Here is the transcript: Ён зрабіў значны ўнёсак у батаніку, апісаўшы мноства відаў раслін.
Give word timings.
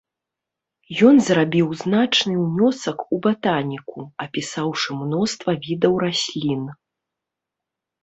Ён 1.09 1.15
зрабіў 1.27 1.67
значны 1.81 2.33
ўнёсак 2.47 2.97
у 3.17 3.21
батаніку, 3.27 3.99
апісаўшы 4.27 4.89
мноства 5.05 5.51
відаў 5.71 5.93
раслін. 6.09 6.63